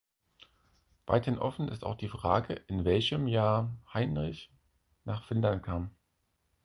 Weiterhin 1.05 1.37
offen 1.39 1.67
ist 1.67 1.83
auch 1.85 1.93
die 1.93 2.07
Frage, 2.07 2.55
in 2.65 2.85
welchem 2.85 3.27
Jahr 3.27 3.77
Heinrich 3.93 4.49
nach 5.05 5.23
Finnland 5.27 5.61
kam. 5.61 5.91